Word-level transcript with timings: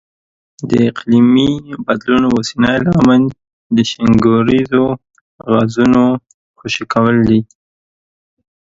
د 0.69 0.71
اقلیمي 0.89 1.51
بدلون 1.85 2.23
اوسنی 2.33 2.75
لامل 2.85 3.23
د 3.75 3.77
شینکوریزو 3.89 4.85
غازونو 5.49 6.03
خوشې 6.57 6.85
کول 6.93 7.15
دي. 7.29 7.39